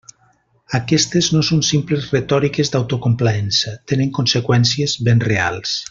[0.77, 5.79] Aquestes no són simples retòriques d'autocomplaença: tenen conseqüències ben reals.